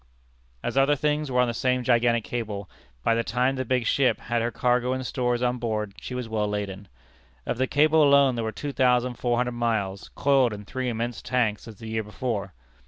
[0.63, 2.67] As other things were on the same gigantic scale,
[3.03, 6.27] by the time the big ship had her cargo and stores on board, she was
[6.27, 6.87] well laden.
[7.45, 11.21] Of the cable alone there were two thousand four hundred miles, coiled in three immense
[11.21, 12.55] tanks as the year before.